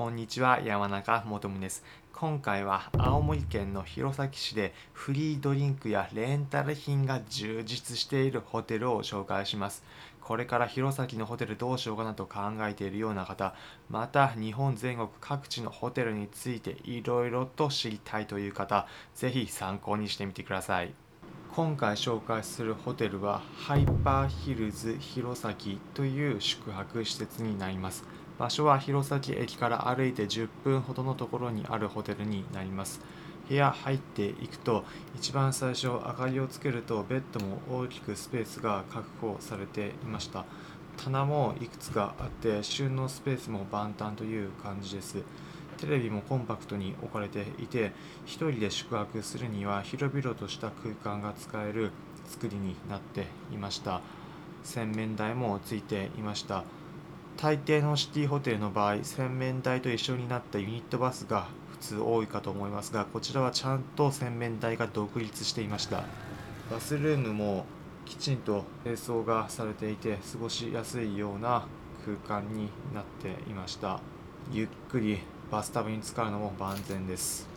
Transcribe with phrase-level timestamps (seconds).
[0.00, 1.84] こんにちは山中もとです。
[2.14, 9.84] 今回は青森県の弘前市でフリードリンクやレンタル品が充実しているホテルを紹介します。
[10.22, 13.54] これから弘前のホテルどうしようかなと考えているような方
[13.90, 20.94] また日本全国各地のホテルについていろいろと知りたいという方ぜひ参考にしてみてください。
[21.54, 25.54] 今回紹介するホテルはハイパーヒルズ弘前
[25.92, 28.19] という宿泊施設になります。
[28.40, 33.02] 場所は弘前駅から歩いて10分ほどのところにあるホテルになります。
[33.46, 40.46] 部屋入っていくと一番最初明かりをつけるとベッドも大きくスペースが確保されていました。
[40.96, 45.18] 棚もいくつかあって収納スペースも万端という感じです。
[45.76, 47.92] テレビもコンパクトに置かれていて
[48.24, 51.90] 1人で宿泊するには広々とした空間が使える
[52.24, 54.00] 作りになっていました。
[54.64, 56.64] 洗面台もついていました。
[57.40, 66.04] 大抵のシティホテルの場合洗面台と一緒になったユニットバスが普通多いかと思いますがこちらはちゃんと洗面台が独立していました。
[66.70, 67.64] バスルームも
[68.04, 71.64] きちんと清掃がされていて過ごしやすいような
[72.04, 74.00] 空間になっていました。
[74.52, 75.20] ゆっくり
[75.50, 77.48] バスタブに使うのも万全です。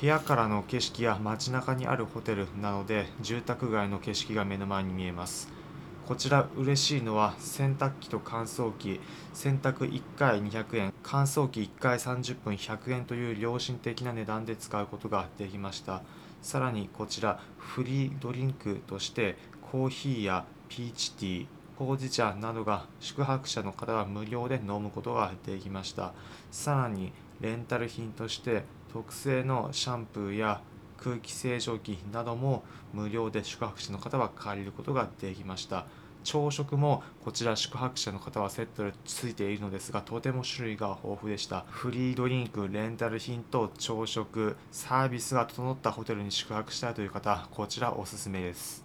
[0.00, 5.57] 部屋からの景色や街中にあるホテルなので住宅街の景色が目の前に見えます。
[6.08, 8.98] こちら嬉しいのは洗濯機と乾燥機。
[9.34, 10.94] 洗濯1回200円。
[11.02, 16.00] 乾燥機1回30分100円という良心的な値段で使うことができました。
[16.40, 19.36] さらにこちらフリードリンクとして
[19.70, 26.14] コーヒーやピーチティーほうじ茶などが宿泊者の方は無料で飲むことができました。
[26.50, 27.12] さらに
[27.42, 30.62] レンタル品として特製のシャンプーや
[31.02, 35.86] 空気清浄機なども無料で宿泊者の方は借りることができました。
[36.24, 41.64] 朝食もこちら宿泊者の方はセットでついているのですがとても種類が豊富でした。
[41.68, 48.84] フリードリンクレンタル品と朝食サービスが整ったホテルに宿泊したいという方こちらおすすめです。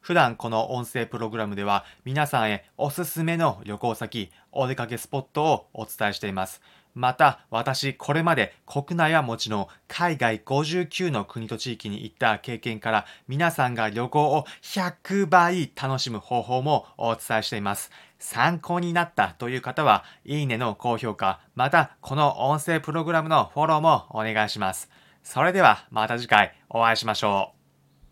[0.00, 6.60] 普段この音声プログラムでは皆さんへおすすめの旅行先、お出かけスポットをお伝えしています。
[6.94, 17.90] また、私、これまで国内はもちろん海外59の国と地域に行った経験から皆さんが旅行を100倍楽しむ方法もお伝えしています。
[18.18, 24.88] 参考になったという方は、いいねの高評価、またこの音声プログラムのフォローもお願いします。
[25.22, 27.63] それではまた次回お会いしましょう。